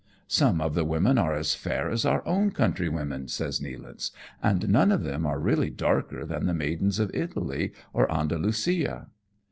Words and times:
"Some 0.27 0.61
of 0.61 0.73
the 0.73 0.83
women 0.83 1.19
are 1.19 1.35
as 1.35 1.53
fair 1.53 1.87
as 1.91 2.05
our 2.07 2.25
own 2.25 2.49
country 2.49 2.89
women," 2.89 3.27
says 3.27 3.59
Nealance," 3.59 4.09
and 4.41 4.67
none 4.67 4.91
of 4.91 5.03
them 5.03 5.27
are 5.27 5.39
really 5.39 5.69
darker 5.69 6.25
than 6.25 6.47
the 6.47 6.55
maidens 6.55 6.97
of 6.97 7.11
Italy 7.13 7.71
or 7.93 8.11
Andalusia." 8.11 9.09